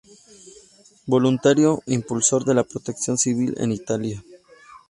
[1.13, 4.19] Voluntario e impulsor de Protección Civil en Italia.